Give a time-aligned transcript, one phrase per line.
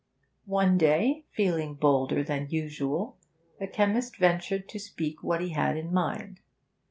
[0.47, 3.17] One day, feeling bolder than usual
[3.59, 6.39] the chemist ventured to speak what he had in mind.